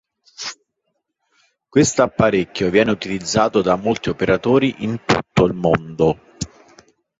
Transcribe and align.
Quest'apparecchio 1.69 2.71
viene 2.71 2.89
utilizzato 2.89 3.61
da 3.61 3.75
molti 3.75 4.09
operatori 4.09 4.73
in 4.83 4.99
tutto 5.05 5.45
il 5.45 5.53
mondo. 5.53 6.19